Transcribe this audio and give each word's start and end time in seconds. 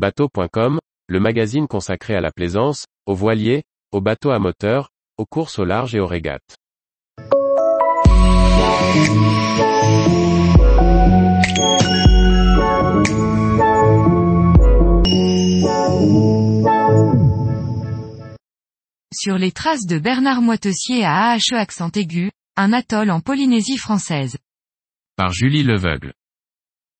Bateau.com, 0.00 0.78
le 1.08 1.20
magazine 1.20 1.68
consacré 1.68 2.14
à 2.14 2.22
la 2.22 2.30
plaisance, 2.30 2.86
aux 3.04 3.14
voiliers, 3.14 3.64
aux 3.92 4.00
bateaux 4.00 4.30
à 4.30 4.38
moteur, 4.38 4.88
aux 5.18 5.26
courses 5.26 5.58
au 5.58 5.66
large 5.66 5.94
et 5.94 6.00
aux 6.00 6.06
régates. 6.06 6.56
Sur 19.12 19.36
les 19.36 19.52
traces 19.52 19.84
de 19.84 19.98
Bernard 19.98 20.40
Moitessier 20.40 21.04
à 21.04 21.32
AHE 21.32 21.52
accent 21.52 21.90
aigu, 21.90 22.30
un 22.56 22.72
atoll 22.72 23.10
en 23.10 23.20
Polynésie 23.20 23.76
française. 23.76 24.38
Par 25.16 25.30
Julie 25.34 25.62
Leveugle. 25.62 26.14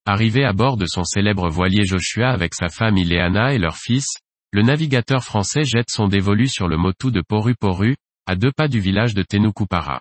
Arrivé 0.06 0.44
à 0.44 0.52
bord 0.52 0.76
de 0.76 0.86
son 0.86 1.04
célèbre 1.04 1.48
voilier 1.48 1.84
Joshua 1.84 2.30
avec 2.30 2.54
sa 2.54 2.68
femme 2.68 2.96
Ileana 2.96 3.52
et 3.52 3.58
leur 3.58 3.76
fils, 3.76 4.06
le 4.52 4.62
navigateur 4.62 5.22
français 5.22 5.64
jette 5.64 5.90
son 5.90 6.08
dévolu 6.08 6.48
sur 6.48 6.68
le 6.68 6.76
motu 6.76 7.10
de 7.10 7.20
Poru 7.20 7.54
Poru, 7.54 7.96
à 8.26 8.34
deux 8.34 8.50
pas 8.50 8.68
du 8.68 8.80
village 8.80 9.14
de 9.14 9.22
Tenukupara. 9.22 10.00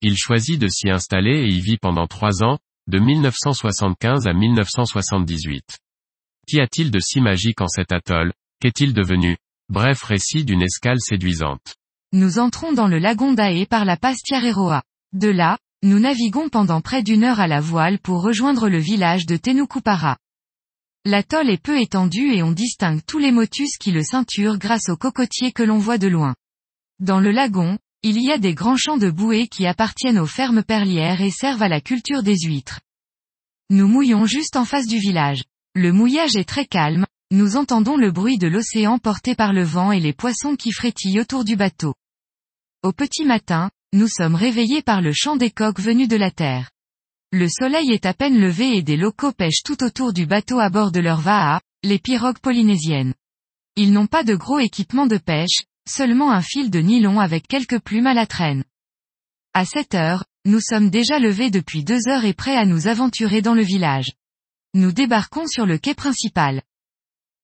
Il 0.00 0.16
choisit 0.16 0.60
de 0.60 0.68
s'y 0.68 0.90
installer 0.90 1.40
et 1.40 1.48
y 1.48 1.60
vit 1.60 1.78
pendant 1.78 2.06
trois 2.06 2.42
ans, 2.42 2.58
de 2.88 2.98
1975 2.98 4.26
à 4.26 4.32
1978. 4.32 5.62
Qu'y 6.46 6.60
a-t-il 6.60 6.90
de 6.90 6.98
si 7.00 7.20
magique 7.20 7.60
en 7.60 7.68
cet 7.68 7.92
atoll? 7.92 8.32
Qu'est-il 8.60 8.94
devenu? 8.94 9.36
Bref 9.68 10.02
récit 10.02 10.44
d'une 10.44 10.62
escale 10.62 11.00
séduisante. 11.00 11.74
Nous 12.12 12.38
entrons 12.38 12.72
dans 12.72 12.86
le 12.86 12.98
lagon 12.98 13.32
d'Ae 13.32 13.66
par 13.66 13.84
la 13.84 13.96
passe 13.96 14.22
Tiareroa. 14.22 14.82
De 15.12 15.28
là, 15.28 15.58
nous 15.82 15.98
naviguons 15.98 16.48
pendant 16.48 16.80
près 16.80 17.02
d'une 17.02 17.24
heure 17.24 17.40
à 17.40 17.46
la 17.46 17.60
voile 17.60 17.98
pour 17.98 18.22
rejoindre 18.22 18.68
le 18.68 18.78
village 18.78 19.26
de 19.26 19.36
Tenukupara. 19.36 20.16
L'atoll 21.04 21.50
est 21.50 21.62
peu 21.62 21.80
étendu 21.80 22.32
et 22.32 22.42
on 22.42 22.50
distingue 22.50 23.00
tous 23.06 23.18
les 23.18 23.30
motus 23.30 23.76
qui 23.78 23.92
le 23.92 24.02
ceinturent 24.02 24.58
grâce 24.58 24.88
aux 24.88 24.96
cocotiers 24.96 25.52
que 25.52 25.62
l'on 25.62 25.78
voit 25.78 25.98
de 25.98 26.08
loin. 26.08 26.34
Dans 26.98 27.20
le 27.20 27.30
lagon, 27.30 27.78
il 28.02 28.20
y 28.20 28.32
a 28.32 28.38
des 28.38 28.54
grands 28.54 28.76
champs 28.76 28.96
de 28.96 29.10
bouées 29.10 29.48
qui 29.48 29.66
appartiennent 29.66 30.18
aux 30.18 30.26
fermes 30.26 30.62
perlières 30.62 31.20
et 31.20 31.30
servent 31.30 31.62
à 31.62 31.68
la 31.68 31.80
culture 31.80 32.22
des 32.22 32.36
huîtres. 32.36 32.80
Nous 33.70 33.86
mouillons 33.86 34.26
juste 34.26 34.56
en 34.56 34.64
face 34.64 34.86
du 34.86 34.98
village. 34.98 35.44
Le 35.74 35.92
mouillage 35.92 36.36
est 36.36 36.48
très 36.48 36.66
calme, 36.66 37.06
nous 37.32 37.56
entendons 37.56 37.96
le 37.96 38.12
bruit 38.12 38.38
de 38.38 38.46
l'océan 38.46 38.98
porté 38.98 39.34
par 39.34 39.52
le 39.52 39.64
vent 39.64 39.92
et 39.92 40.00
les 40.00 40.12
poissons 40.12 40.56
qui 40.56 40.72
frétillent 40.72 41.20
autour 41.20 41.44
du 41.44 41.56
bateau. 41.56 41.94
Au 42.82 42.92
petit 42.92 43.24
matin, 43.24 43.70
nous 43.92 44.08
sommes 44.08 44.34
réveillés 44.34 44.82
par 44.82 45.00
le 45.00 45.12
chant 45.12 45.36
des 45.36 45.50
coqs 45.50 45.80
venus 45.80 46.08
de 46.08 46.16
la 46.16 46.30
terre. 46.30 46.70
Le 47.32 47.48
soleil 47.48 47.92
est 47.92 48.06
à 48.06 48.14
peine 48.14 48.38
levé 48.38 48.76
et 48.76 48.82
des 48.82 48.96
locaux 48.96 49.32
pêchent 49.32 49.62
tout 49.64 49.82
autour 49.82 50.12
du 50.12 50.26
bateau 50.26 50.58
à 50.58 50.70
bord 50.70 50.92
de 50.92 51.00
leur 51.00 51.20
vaha, 51.20 51.60
les 51.82 51.98
pirogues 51.98 52.38
polynésiennes. 52.38 53.14
Ils 53.76 53.92
n'ont 53.92 54.06
pas 54.06 54.24
de 54.24 54.34
gros 54.34 54.58
équipement 54.58 55.06
de 55.06 55.18
pêche, 55.18 55.64
seulement 55.88 56.32
un 56.32 56.42
fil 56.42 56.70
de 56.70 56.80
nylon 56.80 57.20
avec 57.20 57.46
quelques 57.46 57.80
plumes 57.80 58.06
à 58.06 58.14
la 58.14 58.26
traîne. 58.26 58.64
À 59.54 59.64
7 59.64 59.94
heures, 59.94 60.24
nous 60.44 60.60
sommes 60.60 60.90
déjà 60.90 61.18
levés 61.18 61.50
depuis 61.50 61.82
deux 61.82 62.08
heures 62.08 62.24
et 62.24 62.34
prêts 62.34 62.56
à 62.56 62.66
nous 62.66 62.86
aventurer 62.86 63.42
dans 63.42 63.54
le 63.54 63.62
village. 63.62 64.12
Nous 64.74 64.92
débarquons 64.92 65.46
sur 65.46 65.66
le 65.66 65.78
quai 65.78 65.94
principal. 65.94 66.62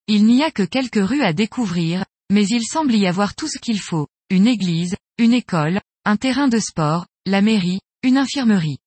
Il 0.06 0.26
n'y 0.26 0.42
a 0.42 0.50
que 0.50 0.62
quelques 0.62 1.02
rues 1.02 1.22
à 1.22 1.32
découvrir, 1.32 2.04
mais 2.30 2.46
il 2.46 2.64
semble 2.64 2.94
y 2.94 3.06
avoir 3.06 3.34
tout 3.34 3.48
ce 3.48 3.58
qu'il 3.58 3.80
faut. 3.80 4.08
Une 4.30 4.46
église, 4.46 4.96
une 5.18 5.34
école, 5.34 5.80
un 6.04 6.16
terrain 6.16 6.48
de 6.48 6.58
sport, 6.58 7.06
la 7.26 7.42
mairie, 7.42 7.80
une 8.02 8.18
infirmerie. 8.18 8.78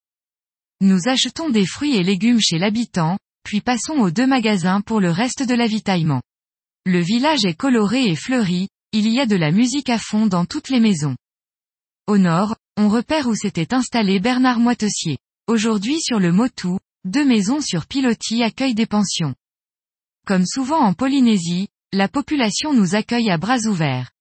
Nous 0.81 1.07
achetons 1.07 1.49
des 1.49 1.65
fruits 1.65 1.95
et 1.95 2.03
légumes 2.03 2.41
chez 2.41 2.57
l'habitant, 2.57 3.17
puis 3.43 3.61
passons 3.61 3.93
aux 3.93 4.11
deux 4.11 4.27
magasins 4.27 4.81
pour 4.81 4.99
le 4.99 5.11
reste 5.11 5.43
de 5.43 5.53
l'avitaillement. 5.53 6.21
Le 6.85 6.99
village 6.99 7.45
est 7.45 7.53
coloré 7.53 8.05
et 8.05 8.15
fleuri, 8.15 8.67
il 8.91 9.07
y 9.07 9.21
a 9.21 9.25
de 9.25 9.37
la 9.37 9.51
musique 9.51 9.89
à 9.89 9.97
fond 9.97 10.27
dans 10.27 10.45
toutes 10.45 10.69
les 10.69 10.81
maisons. 10.81 11.15
Au 12.07 12.17
nord, 12.17 12.55
on 12.75 12.89
repère 12.89 13.27
où 13.27 13.35
s'était 13.35 13.73
installé 13.73 14.19
Bernard 14.19 14.59
Moitessier. 14.59 15.17
Aujourd'hui 15.47 16.01
sur 16.01 16.19
le 16.19 16.33
Motu, 16.33 16.77
deux 17.05 17.25
maisons 17.25 17.61
sur 17.61 17.87
pilotis 17.87 18.43
accueillent 18.43 18.75
des 18.75 18.85
pensions. 18.85 19.35
Comme 20.27 20.45
souvent 20.45 20.79
en 20.79 20.93
Polynésie, 20.93 21.69
la 21.93 22.09
population 22.09 22.73
nous 22.73 22.95
accueille 22.95 23.31
à 23.31 23.37
bras 23.37 23.59
ouverts. 23.67 24.11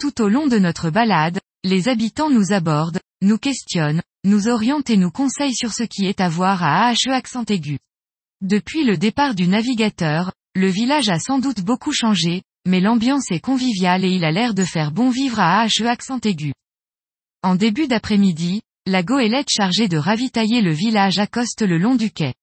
Tout 0.00 0.22
au 0.22 0.28
long 0.28 0.46
de 0.46 0.58
notre 0.58 0.88
balade, 0.88 1.40
les 1.64 1.88
habitants 1.88 2.30
nous 2.30 2.52
abordent, 2.52 3.00
nous 3.22 3.36
questionnent, 3.36 4.02
nous 4.24 4.48
orientent 4.48 4.90
et 4.90 4.96
nous 4.96 5.10
conseillent 5.10 5.54
sur 5.54 5.72
ce 5.72 5.82
qui 5.82 6.06
est 6.06 6.20
à 6.20 6.28
voir 6.28 6.62
à 6.62 6.88
AHE 6.88 7.10
accent 7.10 7.44
aigu. 7.44 7.78
Depuis 8.40 8.84
le 8.84 8.96
départ 8.96 9.34
du 9.34 9.46
navigateur, 9.46 10.32
le 10.54 10.68
village 10.68 11.10
a 11.10 11.18
sans 11.18 11.38
doute 11.38 11.60
beaucoup 11.60 11.92
changé, 11.92 12.42
mais 12.66 12.80
l'ambiance 12.80 13.30
est 13.30 13.40
conviviale 13.40 14.04
et 14.04 14.10
il 14.10 14.24
a 14.24 14.30
l'air 14.30 14.54
de 14.54 14.64
faire 14.64 14.90
bon 14.90 15.10
vivre 15.10 15.38
à 15.38 15.62
AHE 15.62 15.86
accent 15.86 16.20
aigu. 16.24 16.52
En 17.42 17.54
début 17.54 17.88
d'après-midi, 17.88 18.62
la 18.86 19.02
goélette 19.02 19.50
chargée 19.50 19.88
de 19.88 19.98
ravitailler 19.98 20.62
le 20.62 20.72
village 20.72 21.18
accoste 21.18 21.62
le 21.62 21.78
long 21.78 21.94
du 21.94 22.10
quai. 22.10 22.34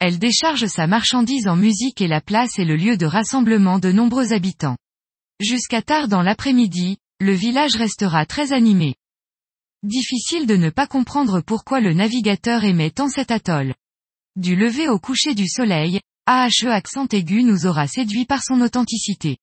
Elle 0.00 0.18
décharge 0.18 0.66
sa 0.66 0.86
marchandise 0.86 1.48
en 1.48 1.56
musique 1.56 2.00
et 2.00 2.08
la 2.08 2.20
place 2.20 2.58
est 2.58 2.64
le 2.64 2.76
lieu 2.76 2.96
de 2.96 3.06
rassemblement 3.06 3.78
de 3.78 3.92
nombreux 3.92 4.32
habitants. 4.32 4.76
Jusqu'à 5.40 5.82
tard 5.82 6.08
dans 6.08 6.22
l'après-midi, 6.22 6.96
le 7.24 7.32
village 7.32 7.76
restera 7.76 8.26
très 8.26 8.52
animé. 8.52 8.96
Difficile 9.82 10.46
de 10.46 10.56
ne 10.56 10.68
pas 10.68 10.86
comprendre 10.86 11.40
pourquoi 11.40 11.80
le 11.80 11.94
navigateur 11.94 12.64
aimait 12.64 12.90
tant 12.90 13.08
cet 13.08 13.30
atoll. 13.30 13.74
Du 14.36 14.56
lever 14.56 14.90
au 14.90 14.98
coucher 14.98 15.34
du 15.34 15.48
soleil, 15.48 16.00
AHE 16.26 16.66
accent 16.66 17.06
aigu 17.12 17.42
nous 17.42 17.64
aura 17.64 17.86
séduit 17.86 18.26
par 18.26 18.42
son 18.42 18.60
authenticité. 18.60 19.38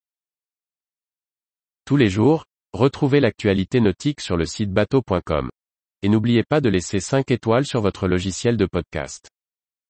Tous 1.83 1.97
les 1.97 2.07
jours, 2.07 2.45
retrouvez 2.71 3.19
l'actualité 3.19 3.81
nautique 3.81 4.21
sur 4.21 4.37
le 4.37 4.45
site 4.45 4.71
bateau.com. 4.71 5.49
Et 6.03 6.09
n'oubliez 6.09 6.43
pas 6.43 6.61
de 6.61 6.69
laisser 6.69 6.99
5 6.99 7.31
étoiles 7.31 7.65
sur 7.65 7.81
votre 7.81 8.07
logiciel 8.07 8.57
de 8.57 8.67
podcast. 8.67 9.27